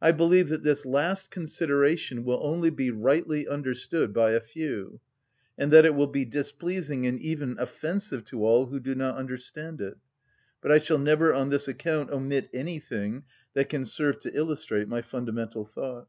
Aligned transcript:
I 0.00 0.12
believe 0.12 0.50
that 0.50 0.62
this 0.62 0.86
last 0.86 1.32
consideration 1.32 2.22
will 2.22 2.38
only 2.46 2.70
be 2.70 2.92
rightly 2.92 3.48
understood 3.48 4.12
by 4.14 4.30
a 4.30 4.40
few, 4.40 5.00
and 5.58 5.72
that 5.72 5.84
it 5.84 5.96
will 5.96 6.06
be 6.06 6.24
displeasing 6.24 7.08
and 7.08 7.18
even 7.18 7.58
offensive 7.58 8.24
to 8.26 8.44
all 8.44 8.66
who 8.66 8.78
do 8.78 8.94
not 8.94 9.16
understand 9.16 9.80
it, 9.80 9.96
but 10.62 10.70
I 10.70 10.78
shall 10.78 10.98
never 10.98 11.34
on 11.34 11.50
this 11.50 11.66
account 11.66 12.10
omit 12.10 12.48
anything 12.54 13.24
that 13.54 13.68
can 13.68 13.84
serve 13.84 14.20
to 14.20 14.32
illustrate 14.32 14.86
my 14.86 15.02
fundamental 15.02 15.64
thought. 15.64 16.06